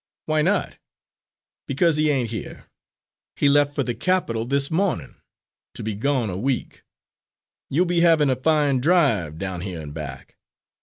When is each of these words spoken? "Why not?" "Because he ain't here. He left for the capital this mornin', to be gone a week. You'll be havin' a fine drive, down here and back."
"Why 0.25 0.41
not?" 0.41 0.77
"Because 1.67 1.95
he 1.97 2.09
ain't 2.09 2.31
here. 2.31 2.65
He 3.35 3.47
left 3.47 3.75
for 3.75 3.83
the 3.83 3.93
capital 3.93 4.45
this 4.47 4.71
mornin', 4.71 5.17
to 5.75 5.83
be 5.83 5.93
gone 5.93 6.31
a 6.31 6.37
week. 6.39 6.81
You'll 7.69 7.85
be 7.85 8.01
havin' 8.01 8.31
a 8.31 8.35
fine 8.35 8.79
drive, 8.79 9.37
down 9.37 9.61
here 9.61 9.79
and 9.79 9.93
back." 9.93 10.37